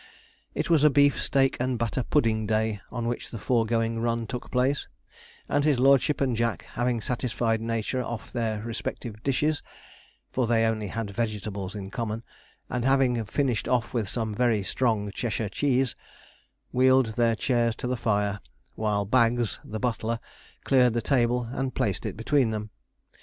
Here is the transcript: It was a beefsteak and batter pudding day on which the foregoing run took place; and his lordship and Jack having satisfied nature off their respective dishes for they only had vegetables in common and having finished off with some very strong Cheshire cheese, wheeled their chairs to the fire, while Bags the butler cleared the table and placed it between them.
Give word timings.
It 0.55 0.67
was 0.67 0.83
a 0.83 0.89
beefsteak 0.89 1.57
and 1.59 1.77
batter 1.77 2.01
pudding 2.01 2.47
day 2.47 2.81
on 2.91 3.05
which 3.05 3.29
the 3.29 3.37
foregoing 3.37 3.99
run 3.99 4.25
took 4.25 4.49
place; 4.49 4.87
and 5.47 5.63
his 5.63 5.77
lordship 5.77 6.19
and 6.21 6.35
Jack 6.35 6.63
having 6.73 6.99
satisfied 7.01 7.61
nature 7.61 8.01
off 8.01 8.31
their 8.33 8.63
respective 8.63 9.21
dishes 9.21 9.61
for 10.31 10.47
they 10.47 10.65
only 10.65 10.87
had 10.87 11.11
vegetables 11.11 11.75
in 11.75 11.91
common 11.91 12.23
and 12.67 12.83
having 12.83 13.23
finished 13.25 13.67
off 13.67 13.93
with 13.93 14.09
some 14.09 14.33
very 14.33 14.63
strong 14.63 15.11
Cheshire 15.11 15.49
cheese, 15.49 15.95
wheeled 16.71 17.13
their 17.15 17.35
chairs 17.35 17.75
to 17.75 17.85
the 17.85 17.95
fire, 17.95 18.39
while 18.73 19.05
Bags 19.05 19.59
the 19.63 19.79
butler 19.79 20.19
cleared 20.63 20.93
the 20.93 21.01
table 21.03 21.47
and 21.51 21.75
placed 21.75 22.07
it 22.07 22.17
between 22.17 22.49
them. 22.49 22.71